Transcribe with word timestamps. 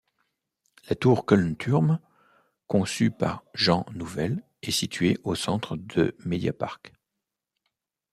La 0.89 0.95
tour 0.95 1.27
Kölnturm, 1.27 1.99
conçue 2.65 3.11
par 3.11 3.43
Jean 3.53 3.85
Nouvel, 3.93 4.41
est 4.63 4.71
située 4.71 5.19
au 5.23 5.35
centre 5.35 5.77
de 5.77 6.15
MediaPark. 6.25 6.91